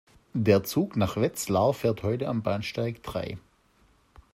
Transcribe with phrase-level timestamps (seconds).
[0.33, 3.37] Der Zug nach Wetzlar fährt heute am Bahnsteig drei